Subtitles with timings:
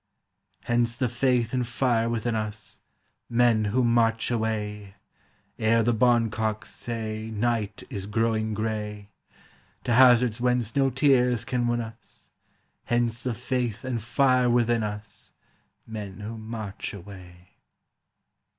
[0.63, 2.79] Hence the faith and fire within us
[3.29, 4.95] Men who march away
[5.59, 9.11] Ere the barn cocks say Night is growing gray,
[9.85, 10.09] Leaving all
[10.89, 12.31] that here can win us;
[12.85, 15.33] Hence the faith and fire within us
[15.85, 17.49] Men who march away.